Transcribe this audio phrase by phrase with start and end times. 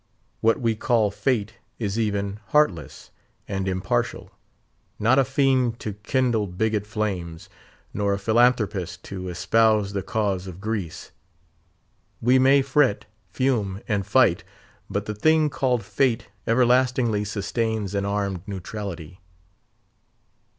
[0.39, 3.11] What we call Fate is even, heartless,
[3.47, 4.31] and impartial;
[4.97, 7.49] not a fiend to kindle bigot flames,
[7.93, 11.11] nor a philanthropist to espouse the cause of Greece.
[12.19, 14.43] We may fret, fume, and fight;
[14.89, 19.19] but the thing called Fate everlastingly sustains an armed neutrality.